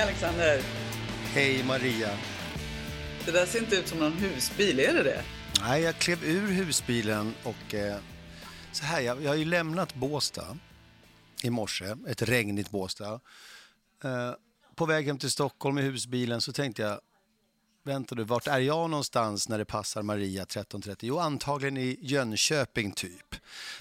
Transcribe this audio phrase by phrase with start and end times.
[0.00, 0.62] Hej Alexander.
[1.24, 2.10] Hej Maria.
[3.24, 5.24] Det där ser inte ut som någon husbil, är det det?
[5.60, 7.96] Nej, jag klev ur husbilen och eh,
[8.72, 10.58] så här, jag, jag har ju lämnat Båstad
[11.42, 13.20] i morse, ett regnigt Båstad.
[14.04, 14.32] Eh,
[14.74, 17.00] på väg hem till Stockholm i husbilen så tänkte jag,
[17.84, 20.96] vänta du, vart är jag någonstans när det passar Maria 13.30?
[21.00, 23.36] Jo, antagligen i Jönköping typ.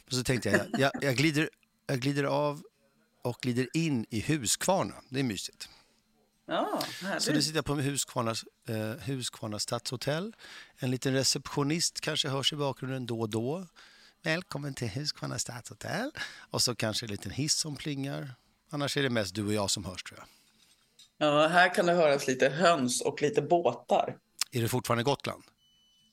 [0.06, 1.50] Men så tänkte jag, jag, jag, glider,
[1.88, 2.64] jag glider av
[3.22, 4.94] och glider in i Huskvarna.
[5.10, 5.70] Det är mysigt.
[6.50, 6.82] Ja,
[7.20, 8.36] Så nu sitter jag på Huskvarna,
[8.70, 10.34] eh, Huskvarna stadshotell.
[10.78, 13.68] En liten receptionist kanske hörs i bakgrunden då och då.
[14.24, 16.12] Välkommen till Huskvarna stadshotell.
[16.50, 18.36] Och så kanske en liten hiss som plingar.
[18.70, 20.28] Annars är det mest du och jag som hörs tror jag.
[21.28, 24.18] Ja, här kan det höras lite höns och lite båtar.
[24.52, 25.44] Är det fortfarande Gotland?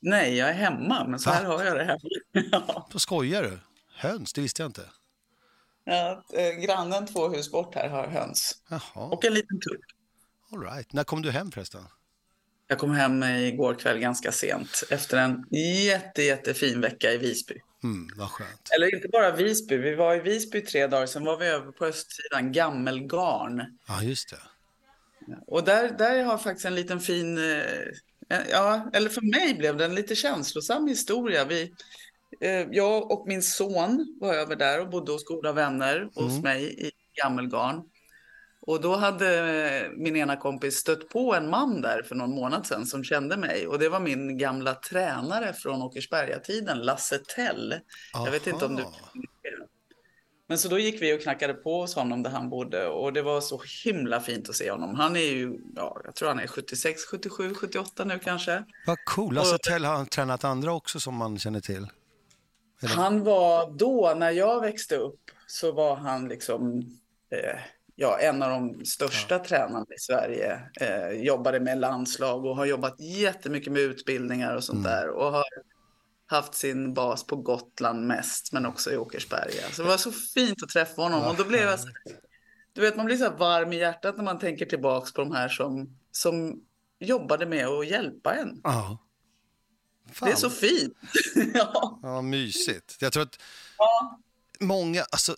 [0.00, 2.00] Nej, jag är hemma, men så här hör jag det hemma.
[2.52, 2.88] ja.
[2.92, 3.58] Då skojar du?
[3.94, 4.90] Höns, det visste jag inte.
[5.84, 8.62] Ja, eh, grannen två hus bort här har höns.
[8.68, 9.95] Jaha, Och en liten tupp.
[10.52, 10.92] All right.
[10.92, 11.80] När kom du hem förresten?
[12.68, 15.44] Jag kom hem igår kväll ganska sent efter en
[15.86, 17.54] jätte, jättefin vecka i Visby.
[17.82, 18.70] Mm, vad skönt.
[18.76, 21.84] Eller inte bara Visby, vi var i Visby tre dagar, sen var vi över på
[21.84, 23.62] östsidan, Gammelgarn.
[23.88, 24.38] Ja, just det.
[25.46, 29.76] Och där, där har jag faktiskt en liten fin, eh, ja, eller för mig blev
[29.76, 31.44] det en lite känslosam historia.
[31.44, 31.72] Vi,
[32.40, 36.42] eh, jag och min son var över där och bodde hos goda vänner hos Mm.
[36.42, 36.90] mig i
[37.22, 37.82] Gammelgarn.
[38.66, 42.66] Och då hade eh, min ena kompis stött på en man där för någon månad
[42.66, 43.66] sedan som kände mig.
[43.66, 47.74] Och det var min gamla tränare från Åkersberga-tiden, Lasse Tell.
[48.12, 48.82] Jag vet inte om du...
[48.82, 48.92] Aha.
[50.48, 53.22] Men så då gick vi och knackade på hos honom där han bodde och det
[53.22, 54.94] var så himla fint att se honom.
[54.94, 58.64] Han är ju, ja, jag tror han är 76, 77, 78 nu kanske.
[58.86, 59.34] Vad cool.
[59.34, 61.86] Lasse Tell har tränat andra också som man känner till.
[62.82, 62.94] Eller?
[62.94, 66.78] Han var då, när jag växte upp, så var han liksom
[67.30, 67.60] eh,
[67.96, 70.60] ja, en av de största tränarna i Sverige.
[70.80, 75.08] Eh, jobbade med landslag och har jobbat jättemycket med utbildningar och sånt där.
[75.08, 75.44] Och har
[76.26, 79.70] haft sin bas på Gotland mest, men också i Åkersberga.
[79.72, 81.24] Så det var så fint att träffa honom.
[81.24, 81.88] Och då blev jag så,
[82.72, 85.48] du vet, man blir så varm i hjärtat när man tänker tillbaks på de här
[85.48, 86.62] som, som
[86.98, 88.60] jobbade med att hjälpa en.
[88.64, 88.98] Ja.
[90.12, 90.28] Fan.
[90.28, 90.96] Det är så fint.
[91.54, 92.00] ja.
[92.02, 92.96] Ja, mysigt.
[93.00, 93.40] Jag tror att
[93.78, 94.20] ja.
[94.60, 95.36] många, alltså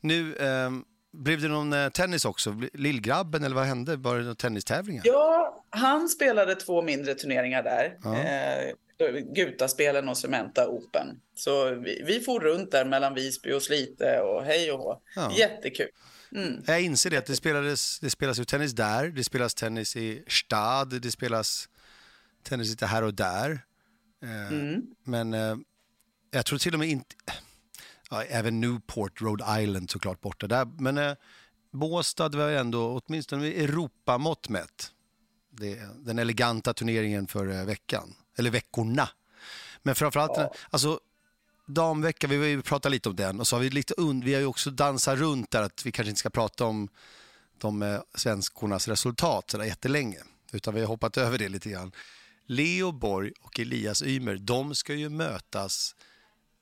[0.00, 2.60] nu ehm, blev det någon eh, tennis också?
[2.72, 3.96] Lillgrabben eller vad hände?
[3.96, 5.02] Var det någon tennistävlingar?
[5.06, 7.98] Ja, han spelade två mindre turneringar där.
[8.02, 8.18] Ja.
[8.18, 8.74] Eh,
[9.34, 11.20] Gutaspelen och Cementa Open.
[11.34, 15.00] Så vi, vi for runt där mellan Visby och Slite och hej och hå.
[15.16, 15.32] Ja.
[15.38, 15.88] Jättekul.
[16.34, 16.62] Mm.
[16.66, 20.24] Jag inser det att det spelades, det spelas ju tennis där, det spelas tennis i
[20.28, 21.68] Stad, det spelas
[22.42, 23.50] tennis lite här och där.
[24.22, 24.82] Eh, Mm.
[25.04, 25.56] Men eh,
[26.30, 27.14] jag tror till och med inte,
[28.12, 30.64] ja, även Newport, Rhode Island såklart borta där.
[30.78, 31.12] Men eh,
[31.70, 34.92] Båstad var ändå, åtminstone Europamått mätt,
[35.50, 39.08] det den eleganta turneringen för eh, veckan, eller veckorna.
[39.82, 40.52] Men framförallt, Ja.
[40.70, 41.00] alltså
[41.66, 44.34] damvecka, vi har ju pratat lite om den och så har vi lite und- vi
[44.34, 46.88] har ju också dansat runt där att vi kanske inte ska prata om
[47.58, 50.18] de eh, svenskornas resultat sådär jättelänge,
[50.52, 51.92] utan vi har hoppat över det lite grann.
[52.46, 55.94] Leo Borg och Elias Ymer, de ska ju mötas,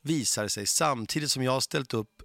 [0.03, 2.23] visar sig, samtidigt som jag har ställt upp,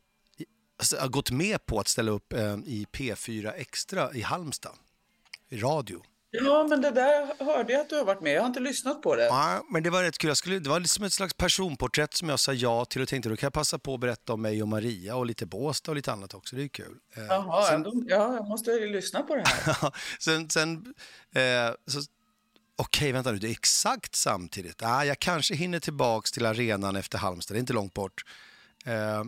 [0.79, 4.75] alltså, har gått med på att ställa upp eh, i P4 Extra i Halmstad,
[5.49, 6.01] i radio.
[6.43, 8.33] Ja, men det där hörde jag att du har varit med.
[8.33, 9.25] Jag har inte lyssnat på det.
[9.25, 10.27] Ja, men det var rätt kul.
[10.27, 13.29] Jag skulle, det var liksom ett slags personporträtt som jag sa ja till och tänkte
[13.29, 15.95] då kan jag passa på att berätta om mig och Maria och lite Båstad och
[15.95, 16.55] lite annat också.
[16.55, 16.97] Det är kul.
[17.17, 19.93] Eh, Jaha, sen, ja, jag måste ju lyssna på det här.
[20.19, 20.93] sen, sen
[21.35, 21.41] eh,
[21.87, 22.01] så,
[22.75, 24.83] okej, vänta nu, det är exakt samtidigt.
[24.83, 28.25] Ah, jag kanske hinner tillbaks till arenan efter Halmstad, det är inte långt bort.
[28.85, 29.23] Eh,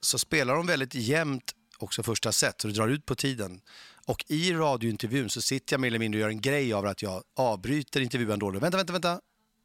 [0.00, 3.60] så spelar de väldigt jämnt också första set, så det drar ut på tiden.
[4.06, 7.02] Och i radiointervjun så sitter jag mer eller mindre och gör en grej av att
[7.02, 8.50] jag avbryter intervjun då.
[8.50, 9.20] Vänta, vänta, vänta.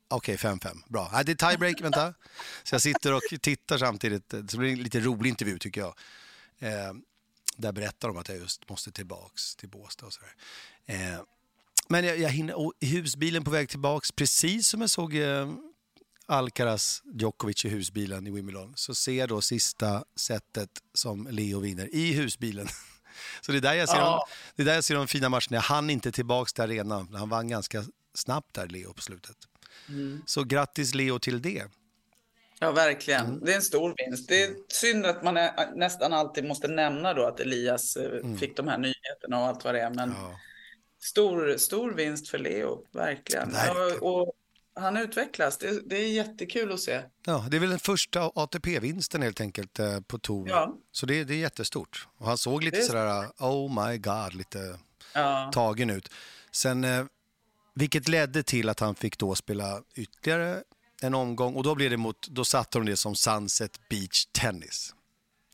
[0.07, 0.77] Okej, 5-5.
[0.89, 1.09] Bra.
[1.13, 2.13] Nej, det är tiebreak, vänta.
[2.63, 4.29] Så jag sitter och tittar samtidigt.
[4.29, 5.95] Det blir en lite rolig intervju tycker jag.
[6.59, 6.93] Eh,
[7.57, 10.35] där berättar de att jag just måste tillbaks till Båstad och sådär.
[10.85, 11.19] Eh,
[11.87, 15.53] men jag, jag hinner, och i husbilen på väg tillbaks, precis som jag såg eh,
[16.25, 21.95] Alcaraz Djokovic i husbilen i Wimbledon, så ser jag då sista setet som Leo vinner
[21.95, 22.67] i husbilen.
[23.41, 24.27] Så det är där jag ser, Ja.
[24.27, 25.59] de, det är där jag ser de fina matcherna.
[25.59, 27.13] Hann inte tillbaks till arenan.
[27.13, 27.83] Han vann ganska
[28.13, 29.35] snabbt där, Leo, på slutet.
[30.25, 31.63] Så grattis Leo till det.
[32.59, 33.25] Ja, verkligen.
[33.25, 33.39] Mm.
[33.45, 34.27] Det är en stor vinst.
[34.29, 38.57] Det är synd att man är, nästan alltid måste nämna då att Elias eh, fick
[38.57, 39.89] de här nyheterna och allt vad det är.
[39.89, 40.21] Men Mm.
[40.23, 40.39] Ja.
[41.03, 43.51] Stor, stor vinst för Leo, verkligen.
[43.51, 43.87] Verkligen.
[43.89, 44.33] Ja, och
[44.75, 45.57] han utvecklas.
[45.57, 47.01] Det, det är jättekul att se.
[47.25, 50.49] Ja, det är väl den första ATP-vinsten helt enkelt eh, på tour.
[50.49, 50.75] Ja.
[50.91, 52.07] Så det, det är jättestort.
[52.17, 54.79] Och han såg lite sådär, oh my god, lite
[55.13, 55.51] Ja.
[55.53, 56.09] tagen ut.
[56.51, 57.05] Sen, eh,
[57.75, 60.63] vilket ledde till att han fick då spela ytterligare
[61.01, 64.95] en omgång och då, blev det mot, då satte de det som Sunset Beach Tennis.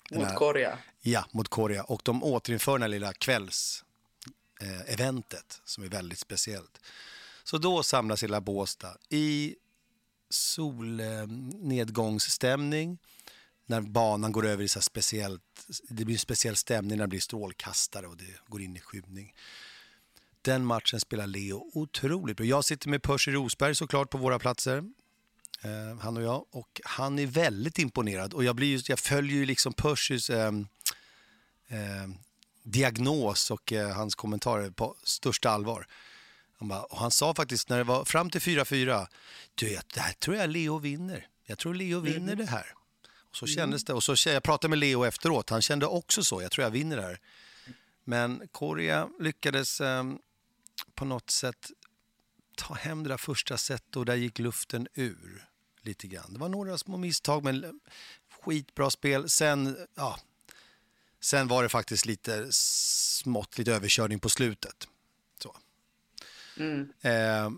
[0.09, 0.77] Den Mot här- Korea.
[1.01, 1.83] Ja, mot Korea.
[1.83, 3.83] Och de återinför det här lilla kvälls
[4.59, 6.79] eh, eventet som är väldigt speciellt.
[7.43, 9.55] Så då samlas hela Båstad i
[10.29, 12.97] solnedgångsstämning
[13.65, 17.19] när banan går över i så speciellt, det blir en speciell stämning när det blir
[17.19, 19.33] strålkastare och det går in i skymning.
[20.41, 22.45] Den matchen spelar Leo otroligt bra.
[22.45, 24.83] Jag sitter med Percy Rosberg såklart på våra platser.
[25.61, 26.45] Eh, han och jag.
[26.51, 28.33] Och han är väldigt imponerad.
[28.33, 30.51] Och jag, blir ju, jag följer ju liksom Percys eh,
[31.67, 32.07] eh,
[32.63, 35.87] diagnos och eh, hans kommentarer på största allvar.
[36.59, 39.07] Han, bara, och han sa faktiskt när det var fram till 4-4,
[39.55, 41.27] du vet, det här tror jag Leo vinner.
[41.45, 42.73] Jag tror Leo vinner det här.
[43.29, 43.93] Och så kändes det.
[43.93, 46.97] Och så, jag pratade med Leo efteråt, han kände också så, jag tror jag vinner
[46.97, 47.19] det här.
[48.03, 50.03] Men Korea lyckades eh,
[50.95, 51.71] på något sätt
[52.57, 55.49] ta hem det där första set och där gick luften ur
[55.81, 56.33] lite grann.
[56.33, 57.79] Det var några små misstag men
[58.41, 59.29] skitbra spel.
[59.29, 60.19] Sen, ja,
[61.21, 64.87] sen var det faktiskt lite smått, lite överkörning på slutet.
[65.43, 65.55] Så.
[66.57, 66.89] Mm.
[67.01, 67.51] Eh,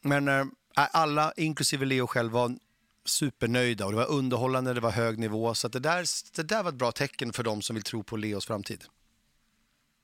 [0.00, 0.44] men eh,
[0.74, 2.58] alla, inklusive Leo själv, var
[3.04, 5.54] supernöjda och det var underhållande, det var hög nivå.
[5.54, 6.04] Så att det, där,
[6.36, 8.84] det där var ett bra tecken för dem som vill tro på Leos framtid.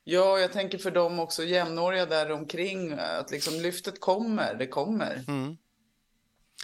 [0.04, 5.24] Ja, jag tänker för dem också jämnåriga där omkring att liksom lyftet kommer, det kommer.
[5.28, 5.56] Mm.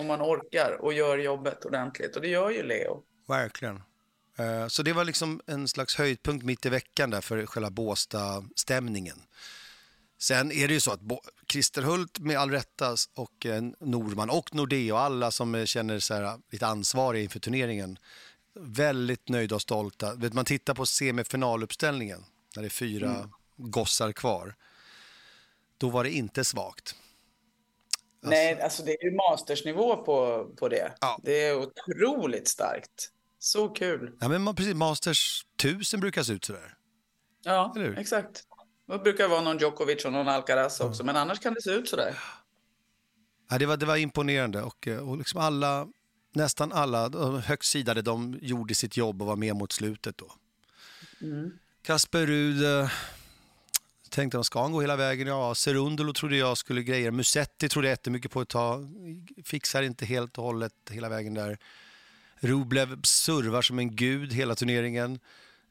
[0.00, 2.16] Om man orkar och gör jobbet ordentligt.
[2.16, 3.02] Och det gör ju Leo.
[3.28, 3.82] Verkligen.
[4.40, 9.22] Eh, Så det var liksom en slags höjdpunkt mitt i veckan där för själva Båstad-stämningen.
[10.18, 11.00] Sen är det ju så att
[11.52, 15.98] Christer Hult med all rätta och eh, Norman och Nordea och alla som eh, känner
[15.98, 17.98] sig lite ansvariga inför turneringen
[18.54, 20.14] väldigt nöjda och stolta.
[20.14, 22.24] Vet, Man tittar på semifinaluppställningen
[22.56, 24.54] när det är fyra gossar kvar.
[25.78, 26.94] Då var det inte svagt.
[28.22, 30.92] Nej, alltså det är ju mastersnivå på, på det.
[31.00, 31.20] Ja.
[31.22, 33.10] Det är otroligt starkt.
[33.42, 34.12] Så kul.
[34.20, 36.74] Ja, men man, precis, Masters 1000 brukar se ut sådär.
[37.44, 37.98] Ja, Eller hur?
[37.98, 38.44] exakt.
[38.86, 41.88] Det brukar vara någon Djokovic och någon Alcaraz också, men annars kan det se ut
[41.88, 42.18] sådär.
[43.50, 45.88] Ja, det, var, det var imponerande och, eh, och liksom alla,
[46.32, 47.08] nästan alla
[47.40, 50.32] högt sidade, de gjorde sitt jobb och var med mot slutet då.
[51.82, 52.90] Kasper Ruud eh,
[54.10, 55.26] tänkte de ska han gå hela vägen?
[55.26, 57.10] Ja, Serundolo trodde jag skulle grejer.
[57.10, 58.88] Musetti trodde jag jättemycket på ett tag.
[59.44, 61.58] Fixar inte helt och hållet hela vägen där.
[62.40, 65.18] Rublev servar som en gud hela turneringen.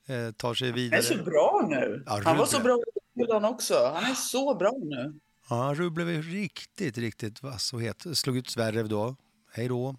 [0.05, 1.01] Eh, tar sig Han är vidare.
[1.03, 2.03] så bra nu.
[2.05, 2.79] Ja, han var så bra
[3.15, 3.91] i också.
[3.95, 5.19] Han är så bra nu.
[5.49, 8.05] Ja, Rublev är riktigt, riktigt vass och het.
[8.13, 9.15] Slog ut Zverev då.
[9.51, 9.89] Hej då.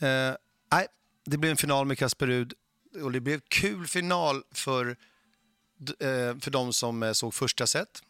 [0.00, 0.34] Eh,
[0.72, 0.86] nej,
[1.24, 2.52] det blev en final med Kasper Ruud
[3.02, 4.86] och det blev kul final för,
[6.00, 8.02] eh, för de som eh, såg första set.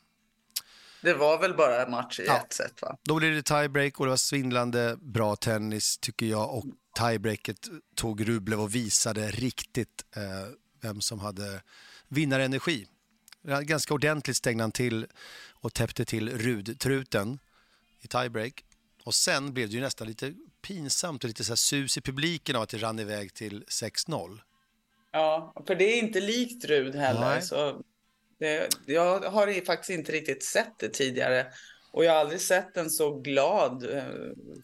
[1.03, 2.37] Det var väl bara match i Ja.
[2.37, 2.97] ett set, va?
[3.03, 6.65] Då blev det tiebreak och det var svindlande bra tennis tycker jag och
[6.99, 10.23] tiebreaket tog Rublev och visade riktigt eh,
[10.81, 11.63] vem som hade
[12.09, 12.87] vinnarenergi.
[13.63, 15.07] Ganska ordentligt stängde han till
[15.53, 17.39] och täppte till Rud-truten
[18.01, 18.65] i tiebreak.
[19.05, 22.57] Och sen blev det ju nästan lite pinsamt och lite så här sus i publiken
[22.57, 24.39] av att det rann iväg till 6-0.
[25.13, 27.21] Ja, för det är inte likt Rud heller.
[27.21, 27.43] Nej.
[27.43, 27.83] Så
[28.41, 31.47] det, jag har faktiskt inte riktigt sett det tidigare.
[31.93, 34.05] Och jag har aldrig sett en så glad eh,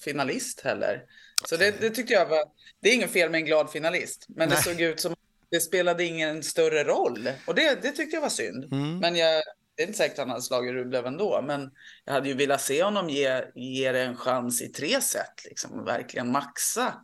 [0.00, 1.02] finalist heller.
[1.44, 2.44] Så det, det tyckte jag var...
[2.80, 4.26] Det är ingen fel med en glad finalist.
[4.28, 4.56] Men Nej.
[4.56, 5.18] det såg ut som att
[5.50, 7.28] det spelade ingen större roll.
[7.46, 8.64] Och det, det tyckte jag var synd.
[8.72, 8.98] Mm.
[8.98, 9.42] Men jag,
[9.76, 11.42] det är inte säkert att han hade slagit Rublev ändå.
[11.42, 11.70] Men
[12.04, 15.44] jag hade ju velat se honom ge, ge det en chans i tre set.
[15.44, 16.94] Liksom, verkligen maxa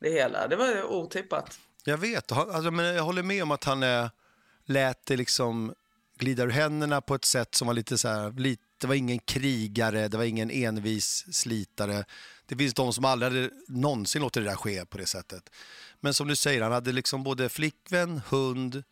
[0.00, 0.48] det hela.
[0.48, 1.58] Det var otippat.
[1.84, 4.08] Jag vet, alltså, men jag håller med om att han eh,
[4.64, 5.74] lät det liksom
[6.18, 9.18] glida ur händerna på ett sätt som var lite så här, lite, det var ingen
[9.18, 12.04] krigare, det var ingen envis slitare.
[12.46, 15.50] Det finns de som aldrig hade någonsin låtit det där ske på det sättet.
[16.00, 18.82] Men som du säger, han hade liksom både flickvän, hund,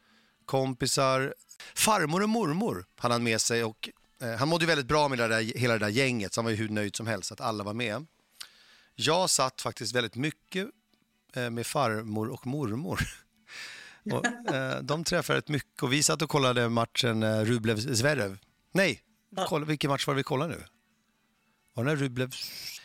[0.44, 1.34] kompisar,
[1.74, 3.88] farmor och mormor hade han med sig och
[4.22, 6.44] eh, han mådde ju väldigt bra med det där, hela det där gänget så han
[6.44, 8.06] var ju hur nöjd som helst att alla var med.
[8.94, 10.68] Jag satt faktiskt väldigt mycket
[11.32, 13.25] eh, med farmor och mormor.
[14.12, 18.38] Och, eh, de träffade rätt mycket och vi satt och kollade matchen eh, Rublev-Zverev.
[18.72, 19.02] Nej,
[19.48, 20.64] kolla, vilken match var det vi kollade nu?
[21.74, 22.34] Var det Rublev...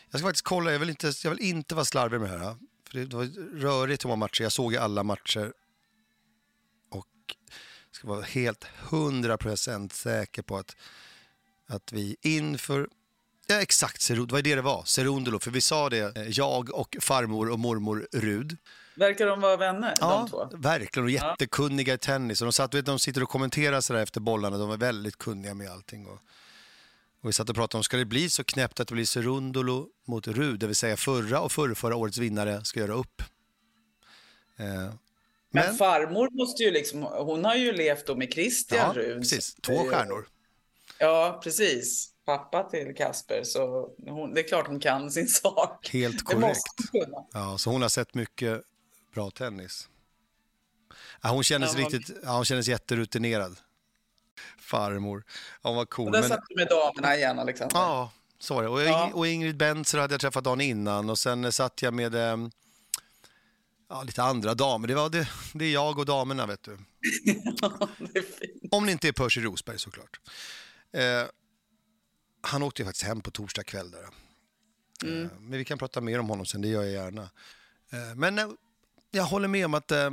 [0.10, 2.56] Jag ska faktiskt kolla, jag vill inte, jag vill inte vara slarvig med det här.
[2.88, 3.25] För det var
[3.60, 5.54] rörigt hur många matcher, jag såg ju alla matcher.
[6.90, 7.08] Och
[7.92, 10.75] ska vara helt hundra procent säker på att,
[11.68, 12.88] att vi inför
[13.48, 14.84] Ja, exakt, vad är det det var?
[14.86, 18.58] Serundolo, för vi sa det, eh, jag och farmor och mormor Rud.
[18.95, 20.57] Verkar de vara vänner, Ja, de två?
[20.57, 21.03] verkligen.
[21.05, 22.41] Och jättekunniga i tennis.
[22.41, 24.57] Och de, satt, vet, de sitter och kommenterar så där efter bollarna.
[24.57, 26.07] De är väldigt kunniga med allting.
[26.07, 26.19] Och,
[27.21, 29.88] och vi satt och pratade om, ska det bli så knäppt att det blir Cerundolo
[30.07, 33.21] mot Rud, det vill säga förra och förra, förra årets vinnare ska göra upp.
[34.57, 34.98] Eh, Men,
[35.50, 39.17] men, farmor måste ju liksom, hon har ju levt då med Christian ja, Rud.
[39.21, 39.55] precis.
[39.55, 40.27] Två stjärnor.
[41.00, 42.07] Ja, precis.
[42.25, 45.89] Pappa till Kasper, så hon, det är klart hon kan sin sak.
[45.93, 46.57] Helt korrekt.
[47.33, 48.62] Ja, så hon har sett mycket
[49.13, 49.89] bra tennis.
[51.22, 53.58] Ja, hon, kändes Ja, hon- riktigt, ja, hon kändes jätterutinerad.
[54.60, 55.24] Farmor.
[55.62, 56.06] Ja, hon var cool.
[56.06, 57.75] Och där men- satt du med damerna igen, Alexander.
[57.77, 58.70] Ja, så var det.
[58.70, 59.12] Och, Ja.
[59.13, 62.38] och Ingrid Bentzer hade jag träffat dagen innan och sen satt jag med eh,
[63.89, 64.88] ja, lite andra damer.
[64.88, 66.77] Det, var det, det är jag och damerna, vet du.
[67.98, 68.24] det.
[68.72, 70.20] Om det inte är Percy Rosberg såklart.
[70.94, 71.24] Eh,
[72.41, 74.08] han åkte ju faktiskt hem på torsdag kväll där.
[75.03, 75.24] Mm.
[75.25, 77.30] Eh, men vi kan prata mer om honom sen, det gör jag gärna.
[77.91, 78.58] Eh, men
[79.12, 80.12] jag håller med om att eh,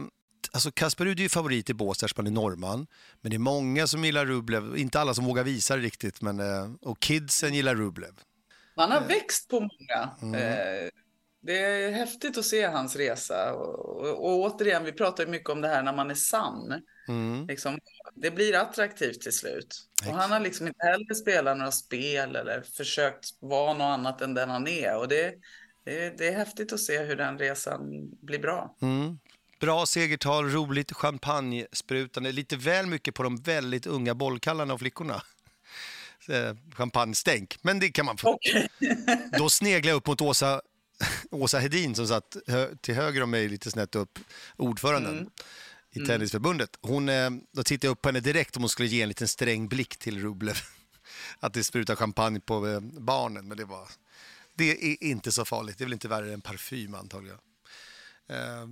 [0.52, 2.86] alltså Kasper Ruud är ju favorit i Båstad eftersom han är norrman.
[3.20, 6.40] Men det är många som gillar Rublev, inte alla som vågar visa det riktigt, men,
[6.40, 8.12] eh, och kidsen gillar Rublev.
[8.76, 10.10] Han har växt på många.
[10.22, 10.34] Mm.
[10.34, 10.88] Eh,
[11.40, 13.54] Det är häftigt att se hans resa.
[13.54, 16.82] Och, och, och återigen, vi pratar mycket om det här när man är sann.
[17.08, 17.46] Mm.
[17.46, 17.78] Liksom,
[18.14, 19.76] det blir attraktivt till slut.
[20.08, 24.34] Och han har liksom inte heller spelat några spel eller försökt vara något annat än
[24.34, 24.96] den han är.
[24.98, 25.34] Och det,
[25.88, 28.76] det, det är häftigt att se hur den resan blir bra.
[28.80, 29.18] Mm.
[29.60, 35.22] Bra segertal, roligt, champagnesprutande, lite väl mycket på de väldigt unga bollkallarna och flickorna.
[36.28, 38.34] Eh, Champagnestänk, men det kan man få.
[38.34, 38.68] Okej.
[39.38, 40.60] Då sneglar jag upp mot Åsa,
[41.30, 44.18] Åsa Hedin som satt hö, till höger om mig lite snett upp,
[44.56, 45.30] ordföranden
[45.92, 46.70] i Tennisförbundet.
[46.80, 49.28] Hon, eh, då tittade jag upp på henne direkt om hon skulle ge en liten
[49.28, 50.56] sträng blick till Rublev.
[51.40, 53.88] Att det sprutar champagne på eh, barnen, men det var...
[54.58, 57.38] Det är inte så farligt, det är väl inte värre än parfym antagligen.
[58.28, 58.66] Eh,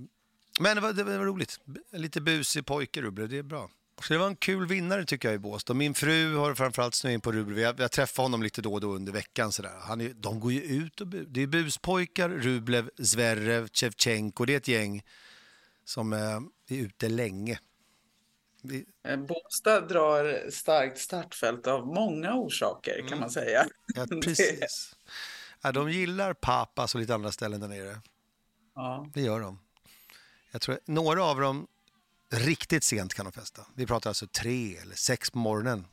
[0.59, 1.59] Men det var, det var roligt.
[1.91, 3.29] Lite busig pojke, Rublev.
[3.29, 3.69] Det är bra.
[4.01, 5.73] Så det var en kul vinnare tycker jag i Båstad.
[5.73, 7.59] Min fru har framförallt snöat in på Rublev.
[7.59, 9.51] Jag, jag träffar honom lite då och då under veckan.
[9.51, 9.71] Sådär.
[9.81, 14.45] Han är, de går ju ut och bu- Det är buspojkar, Rublev, Zverev, Shevchenko.
[14.45, 15.03] Det är ett gäng
[15.83, 16.19] som eh,
[16.69, 17.59] är ute länge.
[18.61, 23.65] Vi, Eh, Båstad drar starkt startfält av många orsaker kan man säga.
[23.95, 24.95] ja, Det- precis.
[25.67, 28.01] Ja, de gillar Papas och lite andra ställen där nere.
[28.75, 29.07] Ja.
[29.13, 29.59] Det gör de.
[30.51, 31.67] Jag tror några av dem
[32.29, 33.65] riktigt sent kan de festa.
[33.75, 35.85] Vi pratar alltså tre eller sex på morgonen.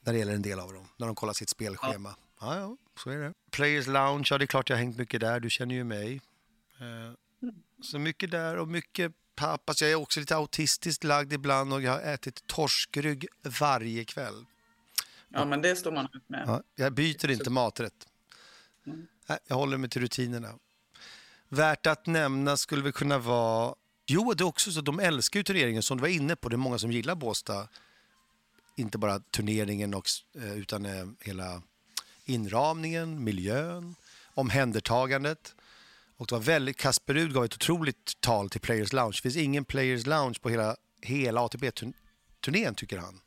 [0.00, 2.14] När det gäller en del av dem, när de kollar sitt spelschema.
[2.40, 3.34] Ja, ja, så är det.
[3.50, 6.20] Players Lounge, ja det är klart jag har hängt mycket där, du känner ju mig.
[6.80, 7.12] Eh,
[7.82, 9.82] Så mycket där och mycket papas.
[9.82, 13.26] Jag är också lite autistiskt lagd ibland och jag har ätit torskrygg
[13.60, 14.44] varje kväll.
[15.34, 16.44] Ja, men det står man ut med.
[16.46, 18.06] Ja, jag byter inte maträtt.
[19.26, 20.48] Nej, jag håller mig till rutinerna.
[21.48, 23.74] Värt att nämna skulle vi kunna vara...
[24.06, 26.48] Jo, det är också så de älskar ju turneringen som du var inne på.
[26.48, 27.68] Det är många som gillar Båstad.
[28.76, 31.62] Inte bara turneringen och, eh, utan eh, hela
[32.24, 33.94] inramningen, miljön,
[34.34, 35.54] omhändertagandet.
[36.16, 39.12] Och det var väldigt, Kasper Rud gav ett otroligt tal till Players Lounge.
[39.16, 43.20] Det finns ingen Players Lounge på hela, hela ATP-turnén tycker han.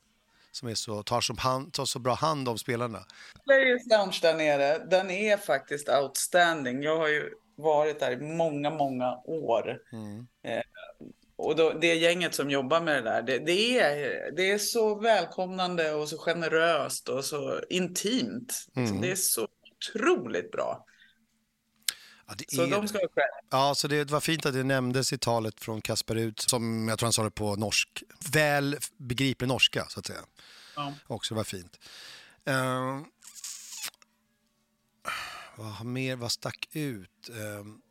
[0.57, 3.05] Som är så, tar, så hand, tar så bra hand om spelarna.
[3.45, 6.83] Players Lounge där nere, den är faktiskt outstanding.
[6.83, 9.79] Jag har ju varit där i många, många år.
[10.43, 10.61] Eh,
[11.35, 14.95] och då, det gänget som jobbar med det där, det, det, är, det är så
[14.95, 18.65] välkomnande och så generöst och så intimt.
[18.75, 20.85] Liksom, Det är så otroligt bra.
[22.27, 22.87] Ja, det Så är de det.
[22.87, 23.07] ska ha.
[23.49, 26.99] Ja, så det var fint att det nämndes i talet från Kasper Rud, som jag
[26.99, 30.19] tror han sa det på norsk, väl begriplig norska så att säga.
[30.75, 30.93] Ja.
[31.07, 31.79] Också var fint.
[32.49, 33.01] Uh,
[35.55, 37.29] vad mer, vad stack ut?
[37.29, 37.81] Ehm,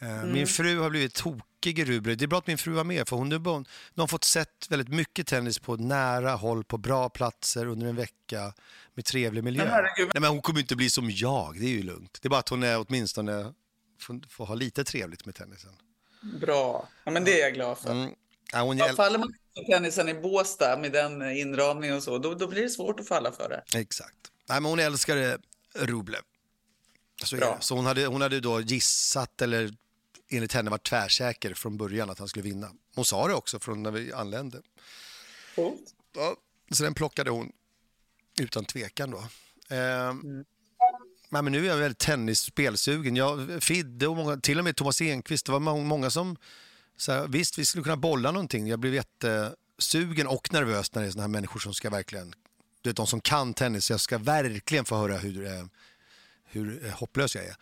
[0.00, 2.16] eh, Min fru har blivit tokig i Rublev.
[2.16, 4.88] Det är bra att min fru var med för hon, hon har fått sett väldigt
[4.88, 8.52] mycket tennis på nära håll, på bra platser under en vecka
[8.94, 9.64] med trevlig miljö.
[9.64, 9.84] Men.
[9.98, 12.18] Nej, men hon kommer inte bli som jag, det är ju lugnt.
[12.22, 13.52] Det är bara att hon är åtminstone
[14.00, 15.72] får, får ha lite trevligt med tennisen.
[16.40, 16.88] Bra.
[17.04, 17.90] Ja, men det är jag glad för.
[17.90, 18.10] Mm.
[18.52, 22.34] Ja, hon Ja, faller man på tennisen i Båstad med den inramningen och så, då,
[22.34, 23.78] då blir det svårt att falla för det.
[23.78, 24.16] Exakt.
[24.48, 25.38] Nej, men hon älskade
[25.74, 26.20] Rublev.
[27.24, 27.56] Så, det.
[27.60, 29.74] så hon, hade, hon hade då gissat, eller
[30.28, 32.70] enligt henne var tvärsäker från början att han skulle vinna.
[32.94, 34.62] Hon sa det också från när vi anlände.
[35.54, 35.94] Coolt.
[36.14, 36.36] Ja,
[36.70, 37.52] så den plockade hon
[38.40, 39.18] utan tvekan då.
[39.76, 40.14] Eh,
[41.28, 43.16] nej, men nu är jag väldigt tennisspelsugen.
[43.16, 46.36] Jag, Fidde och många, till och med Thomas Enqvist, det var må- många som
[46.96, 48.66] så visst, vi skulle kunna bolla någonting.
[48.66, 52.34] Jag blev jättesugen och nervös när det är såna här människor som ska verkligen,
[52.82, 55.64] du vet de som kan tennis, jag ska verkligen få höra hur, eh,
[56.44, 57.56] hur eh, hopplös jag är.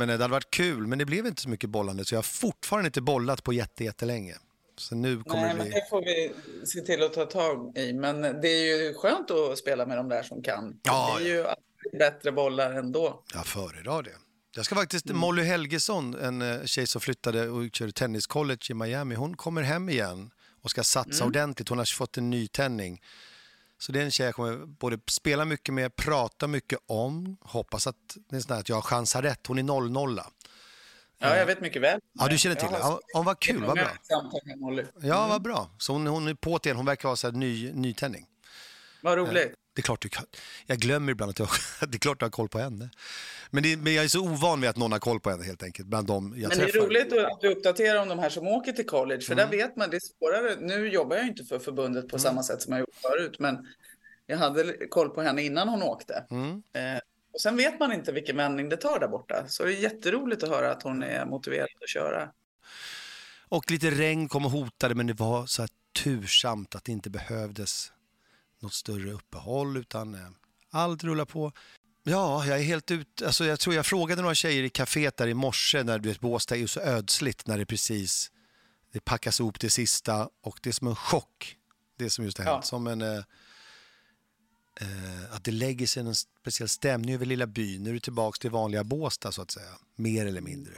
[0.00, 2.22] Men det hade varit kul, men det blev inte så mycket bollande så jag har
[2.22, 4.34] fortfarande inte bollat på jätte, jättelänge.
[4.76, 5.74] Så nu kommer Nej, det men bli...
[5.74, 6.32] det får vi
[6.66, 7.92] se till att ta tag i.
[7.92, 10.80] Men det är ju skönt att spela med de där som kan.
[10.82, 13.22] Ja, det är ju alltid bättre bollar ändå.
[13.34, 14.14] Jag föredrar det.
[14.56, 19.14] Jag ska faktiskt, Molly Helgesson, en eh, tjej som flyttade och körde tenniscollege i Miami,
[19.14, 20.30] hon kommer hem igen
[20.62, 21.68] och ska satsa ordentligt.
[21.68, 23.00] Hon har fått en ny tändning.
[23.80, 27.86] Så det är en tjej jag kommer både spela mycket med, prata mycket om, hoppas
[27.86, 27.96] att,
[28.28, 29.46] det är sån att jag har chansar rätt.
[29.46, 30.20] Hon är 0-0.
[31.18, 32.00] Ja, jag vet mycket väl.
[32.12, 32.78] Ja, du känner till det?
[32.78, 33.90] har Ja, ja, vad kul, vad bra.
[35.00, 35.70] Ja, vad bra.
[35.78, 38.26] Så hon, hon är på igen, hon verkar ha så här ny, nytändning.
[39.02, 39.54] Vad roligt.
[39.80, 40.24] Det är klart du kan.
[40.66, 41.48] Jag glömmer ibland att jag,
[41.88, 42.90] det är klart du har koll på henne.
[43.50, 45.62] Men, det, men jag är så ovan vid att någon har koll på henne helt
[45.62, 46.86] enkelt, bland dem jag Men det är träffar.
[46.86, 49.50] roligt att du uppdaterar om de här som åker till college, för Mm.
[49.50, 50.56] där vet man, det är svårare.
[50.60, 53.66] Nu jobbar jag inte för förbundet på samma sätt som jag gjort förut, men
[54.26, 56.24] jag hade koll på henne innan hon åkte.
[56.30, 56.62] Mm.
[56.72, 57.00] Eh,
[57.32, 60.42] och sen vet man inte vilken vändning det tar där borta, så det är jätteroligt
[60.42, 62.28] att höra att hon är motiverad att köra.
[63.48, 65.70] Och lite regn kom och hotade, men det var så här
[66.04, 67.92] tursamt att det inte behövdes
[68.62, 70.20] något större uppehåll, utan eh,
[70.70, 71.52] allt rullar på.
[72.02, 73.22] Ja, jag är helt ut.
[73.22, 76.20] Alltså, jag tror jag frågade några tjejer i kaféet där i morse när du vet,
[76.20, 78.30] Båstad är ju så ödsligt när det precis
[78.92, 81.56] det packas ihop det sista och det är som en chock.
[81.96, 82.56] Det som just har hänt.
[82.56, 82.62] Ja.
[82.62, 83.24] Som en, eh,
[84.80, 87.82] eh, att det lägger sig en speciell stämning över lilla byn.
[87.82, 90.74] Nu är du tillbaka till vanliga Båstad så att säga, mer eller mindre.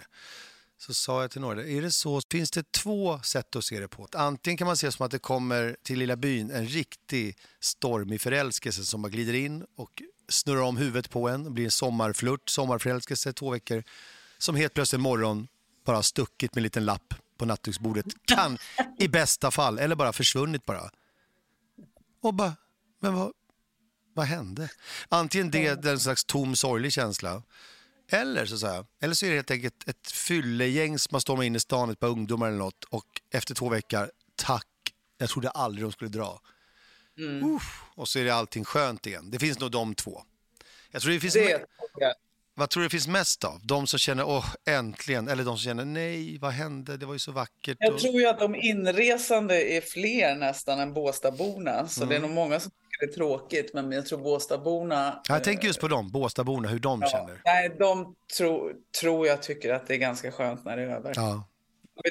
[0.86, 3.88] Så sa jag till några, är det så, finns det två sätt att se det
[3.88, 4.08] på.
[4.12, 8.84] Antingen kan man se som att det kommer till lilla byn en riktig stormig förälskelse
[8.84, 11.44] som bara glider in och snurrar om huvudet på en.
[11.44, 13.84] Det blir en sommarflört, sommarförälskelse två veckor.
[14.38, 15.48] Som helt plötsligt en morgon
[15.84, 18.06] bara stuckit med en liten lapp på nattduksbordet.
[18.24, 18.58] Kan
[18.98, 20.90] i bästa fall, eller bara försvunnit bara.
[22.22, 22.57] Och bara,
[23.00, 23.33] men vad,
[24.14, 24.68] vad hände?
[25.09, 27.42] Antingen det, den slags tom sorglig känsla.
[28.12, 31.44] Eller så, så här, eller så är det helt enkelt ett fyllegäng som har stormat
[31.44, 34.66] in i stan, ett par ungdomar eller något och efter två veckor, tack,
[35.18, 36.40] jag trodde aldrig de skulle dra.
[37.57, 39.31] Uff, och så är det allting skönt igen.
[39.31, 40.22] Det finns nog de två.
[40.90, 41.51] Jag tror det finns Det
[41.96, 42.14] jag.
[42.55, 43.61] vad tror du det finns mest av?
[43.66, 47.18] De som känner åh, äntligen, eller de som känner nej, vad hände, det var ju
[47.18, 47.77] så vackert.
[47.81, 48.01] Jag och...
[48.01, 52.61] tror ju att de inresande är fler nästan än Båstadborna, så det är nog många
[52.61, 55.22] som är tråkigt, men jag tror Båstadborna...
[55.28, 57.40] Jag tänker just på dem, Båstadborna, hur de Ja, känner.
[57.44, 61.12] nej, de tro, tror jag tycker att det är ganska skönt när det är över.
[61.16, 61.48] Ja,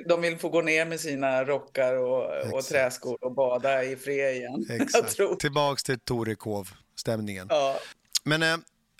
[0.08, 4.36] De vill få gå ner med sina rockar och, och träskor och bada i fred
[4.36, 4.65] igen.
[4.82, 5.39] Exakt.
[5.39, 7.47] Tillbaks till Torekov-stämningen.
[7.49, 7.75] Ja,
[8.23, 8.58] Men äh,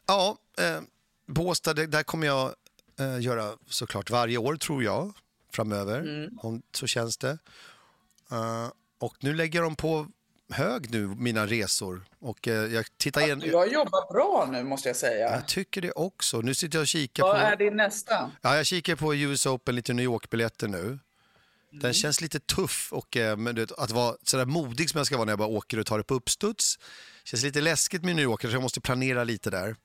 [0.08, 0.82] ja, äh,
[1.28, 2.54] Båstad, där kommer jag
[3.00, 5.14] äh, göra såklart varje år tror jag
[5.54, 6.30] framöver.
[6.42, 7.38] Om, så känns det.
[8.32, 8.68] Eh,
[9.00, 10.08] och nu lägger de på
[10.52, 12.04] hög nu, mina resor.
[12.20, 13.40] Och eh, jag tittar igen.
[13.40, 15.32] du har jobbat bra nu måste jag säga.
[15.32, 16.42] Jag tycker det också.
[16.42, 17.38] Nu sitter jag och kikar Vad på...
[17.42, 18.32] är din nästa?
[18.42, 21.00] Ja, jag kikar på US Open, lite New York-biljetter nu.
[21.72, 21.94] Den Mm.
[21.94, 25.26] känns lite tuff och eh, men vet, att vara sådär modig som jag ska vara
[25.26, 26.80] när jag bara åker och tar det på uppstuds.
[27.24, 29.76] Känns lite läskigt med New York, så jag måste planera lite där.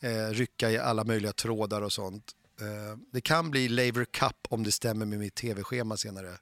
[0.00, 2.32] Eh, rycka i alla möjliga trådar och sånt.
[2.60, 6.38] Eh, det kan bli Laver Cup om det stämmer med mitt tv-schema senare.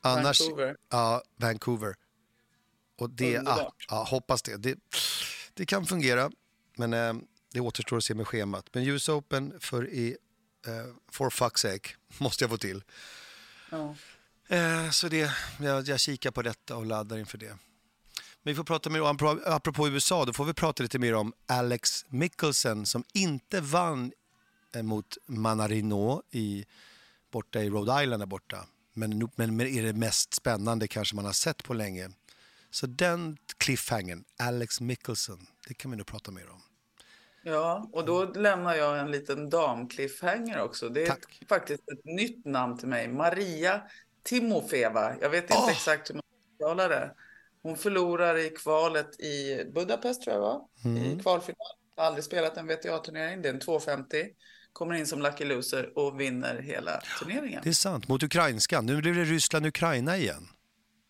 [0.00, 0.76] Annars, Vancouver.
[0.90, 1.94] Ja, Vancouver.
[2.96, 4.56] Och det, ah, ja, hoppas det.
[4.56, 4.78] det.
[5.54, 6.30] Det kan fungera,
[6.76, 7.14] men eh,
[7.52, 8.66] det återstår att se med schemat.
[8.72, 10.16] Men US Open för i,
[10.66, 12.82] eh, for fuck's sake, måste jag få till.
[13.70, 13.96] Ja.
[14.48, 15.30] Eh, så det,
[15.60, 17.58] jag, jag kikar på detta och laddar inför det.
[18.42, 21.32] Men vi får prata mer om, apropå- USA, då får vi prata lite mer om
[21.46, 24.12] Alex Mickelson som inte vann
[24.74, 26.64] eh, mot Manarino i,
[27.30, 28.66] borta i Rhode Island där borta.
[28.92, 32.10] Men, men, men är det mest spännande kanske man har sett på länge.
[32.76, 36.62] Så den cliffhangern, Alex Mickelson, det kan vi nog prata mer om.
[37.42, 40.88] Ja, och då lämnar jag en liten dam-cliffhanger också.
[40.88, 41.42] Det är Tack.
[41.48, 43.08] faktiskt ett nytt namn till mig.
[43.08, 43.82] Maria
[44.22, 45.14] Timofeva.
[45.20, 45.70] Jag vet inte Åh!
[45.70, 46.22] exakt hur man
[46.54, 47.14] uttalar det.
[47.62, 50.60] Hon förlorar i kvalet i Budapest tror jag var.
[50.84, 51.02] Mm.
[51.02, 51.58] I kvalfinal.
[51.96, 53.42] Har aldrig spelat en WTA-turnering.
[53.42, 54.24] Det är en 250.
[54.72, 57.60] Kommer in som lucky loser och vinner hela turneringen.
[57.62, 58.86] Det är sant, mot ukrainskan.
[58.86, 60.48] Nu blir det Ryssland-Ukraina igen.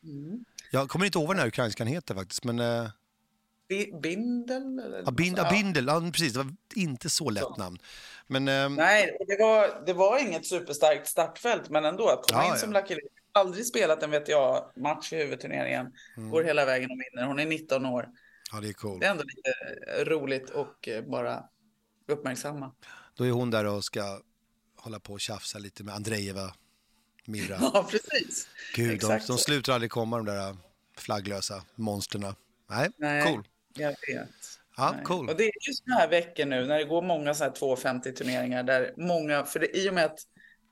[0.02, 0.44] Mm.
[0.77, 2.59] Jag kommer inte ihåg vad den här ukrainskan heter faktiskt, men...
[2.59, 2.89] Eh,
[3.69, 4.79] Bi- Bindel?
[4.79, 5.51] Eller Ja, bind, ja.
[5.51, 6.33] Bindel, ja, precis.
[6.33, 7.57] Det var inte så lätt Så.
[7.57, 7.79] namn.
[8.27, 12.47] Men ehm, Nej, det var, det var inget superstarkt startfält, men ändå att komma Ja,
[12.47, 12.59] in ja.
[12.59, 13.09] som Lucky Loser.
[13.33, 15.93] Aldrig spelat en WTA-match i huvudturneringen.
[16.17, 16.31] Mm.
[16.31, 17.27] Går hela vägen och vinner.
[17.27, 18.09] Hon är 19 år.
[18.53, 19.01] ja, det är cool.
[19.01, 21.45] Det är ändå lite roligt och eh, bara
[22.09, 22.73] uppmärksamma.
[23.17, 24.21] Då är hon där och ska
[24.77, 26.53] hålla på och tjafsa lite med Andrejeva,
[27.27, 27.59] Mira.
[27.61, 28.49] Ja, precis.
[28.75, 30.57] Gud, de, Exakt de slutar aldrig komma de där
[31.00, 32.35] flagglösa monsterna.
[32.70, 33.22] Nej, Nej.
[33.32, 33.48] cool.
[33.74, 34.30] Jag vet.
[34.76, 35.04] Ja, Nej.
[35.04, 35.28] cool.
[35.28, 38.12] Och det är just såna här veckor nu när det går många så här 250
[38.12, 40.18] turneringar där många, för det, i och med att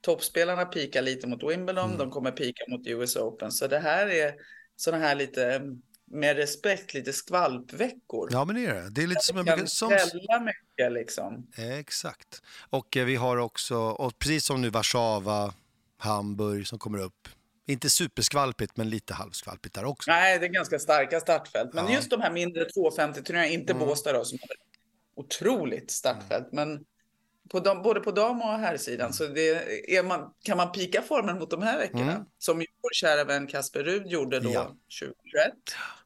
[0.01, 1.99] toppspelarna pikar lite mot Wimbledon, Mm.
[1.99, 3.53] de kommer pika mot US Open.
[3.53, 4.35] Så det här är
[4.77, 5.63] såna här lite,
[6.07, 8.29] med respekt, lite skvalpveckor.
[8.33, 8.91] Ja, men det är det.
[8.91, 9.37] Det är lite som...
[9.37, 11.47] Kan brukar- som ställa mycket liksom.
[11.79, 12.43] Exakt.
[12.71, 15.55] Och eh, vi har också, och precis som nu Warszawa,
[15.99, 17.29] Hamburg som kommer upp.
[17.67, 20.11] Inte superskvalpigt, men lite halvskvalpigt där också.
[20.11, 21.75] Nej, det är ganska starka startfält.
[21.75, 21.93] Men Ja.
[21.93, 23.87] just de här mindre 250-turneringarna, inte Mm.
[23.87, 24.57] Båstad då, som har
[25.25, 26.49] otroligt startfält.
[26.53, 26.85] Men
[27.51, 31.51] på dam, både på dam och herrsidan så det man, kan man pika formen mot
[31.51, 32.13] de här veckorna.
[32.13, 32.25] Mm.
[32.39, 34.63] Som ju vår kära vän Kasper Rud gjorde då Ja.
[35.01, 35.53] 2021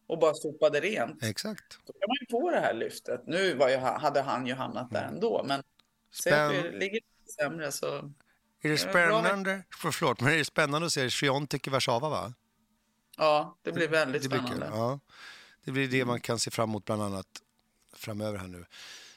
[0.07, 1.23] och bara sopade rent.
[1.25, 1.79] Exakt.
[1.87, 3.23] Då kan man ju få det här lyftet.
[3.27, 5.62] Nu var ju, hade han ju hamnat där ändå, men
[6.23, 6.68] säg att vi Mm.
[6.68, 6.79] Spänn...
[6.81, 7.01] ligger
[7.40, 8.12] sämre så...
[8.61, 9.62] Är det bra spännande?
[9.77, 12.33] För, förlåt, men är det spännande att se Swiatek i Warszawa, va?
[13.16, 14.66] Ja, det blir väldigt det blir spännande.
[14.66, 14.75] kul.
[14.77, 15.01] Ja.
[15.64, 17.27] Det blir det man kan se fram emot bland annat
[17.94, 18.64] framöver här nu.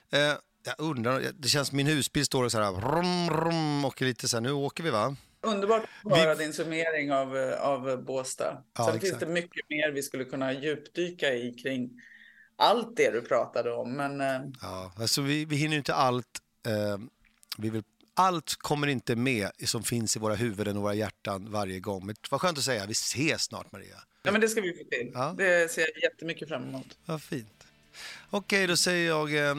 [0.10, 4.28] Eh, jag undrar, det känns min husbil står och så här, rum, rum, och lite
[4.30, 5.16] så här, nu åker vi va?
[5.42, 8.64] Underbart att höra din summering av, eh, av Båstad.
[8.78, 11.90] Ja, Sen finns det mycket mer vi skulle kunna djupdyka i kring
[12.56, 13.94] allt det du pratade om.
[13.94, 16.40] Men eh, Ja, alltså vi, vi hinner inte allt.
[16.66, 16.98] Eh,
[17.58, 21.80] vi vill, allt kommer inte med som finns i våra huvuden och våra hjärtan varje
[21.80, 22.06] gång.
[22.06, 23.96] Men vad skönt att säga, vi ses snart Maria.
[24.24, 25.12] ja, men det ska vi få till.
[25.14, 25.36] Ja.
[25.38, 26.98] Det ser jag jättemycket fram emot.
[27.06, 27.68] Vad fint.
[28.30, 29.56] Okej, då säger jag eh,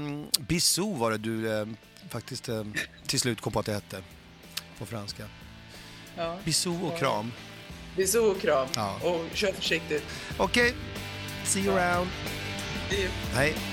[0.48, 1.66] bisou var det du eh,
[2.10, 2.64] faktiskt eh,
[3.06, 4.02] till slut kom på att det hette
[4.78, 5.28] på franska.
[6.16, 6.38] Ja.
[6.44, 7.32] Bisou och kram.
[7.96, 8.68] Bisou och kram.
[8.74, 9.00] Ja.
[9.02, 10.04] Och kör försiktigt.
[10.38, 10.74] Okej,
[11.44, 12.08] see you around.
[13.34, 13.71] Hej.